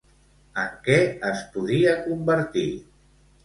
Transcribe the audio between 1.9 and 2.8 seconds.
convertir?